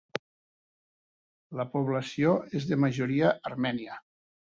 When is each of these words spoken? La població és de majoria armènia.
La 1.61 1.67
població 1.75 2.35
és 2.61 2.69
de 2.73 2.83
majoria 2.89 3.33
armènia. 3.55 4.05